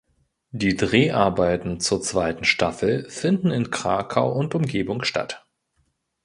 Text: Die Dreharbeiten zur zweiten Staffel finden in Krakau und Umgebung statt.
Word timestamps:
Die 0.49 0.75
Dreharbeiten 0.75 1.79
zur 1.79 2.01
zweiten 2.01 2.43
Staffel 2.43 3.07
finden 3.07 3.51
in 3.51 3.69
Krakau 3.69 4.31
und 4.33 4.55
Umgebung 4.55 5.03
statt. 5.03 5.45